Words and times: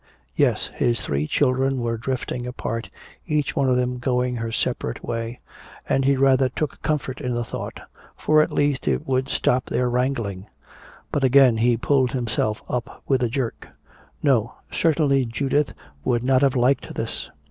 Yes, 0.35 0.71
his 0.73 0.99
three 0.99 1.27
children 1.27 1.79
were 1.79 1.95
drifting 1.95 2.47
apart, 2.47 2.89
each 3.27 3.55
one 3.55 3.69
of 3.69 3.75
them 3.75 3.99
going 3.99 4.35
her 4.37 4.51
separate 4.51 5.03
way. 5.05 5.37
And 5.87 6.05
he 6.05 6.15
rather 6.15 6.49
took 6.49 6.81
comfort 6.81 7.21
in 7.21 7.35
the 7.35 7.43
thought, 7.43 7.79
for 8.17 8.41
at 8.41 8.51
least 8.51 8.87
it 8.87 9.05
would 9.05 9.29
stop 9.29 9.67
their 9.67 9.87
wrangling. 9.91 10.47
But 11.11 11.23
again 11.23 11.57
he 11.57 11.77
pulled 11.77 12.13
himself 12.13 12.63
up 12.67 13.03
with 13.07 13.21
a 13.21 13.29
jerk. 13.29 13.67
No, 14.23 14.55
certainly 14.71 15.23
Judith 15.23 15.71
would 16.03 16.23
not 16.23 16.41
have 16.41 16.55
liked 16.55 16.95
this. 16.95 17.29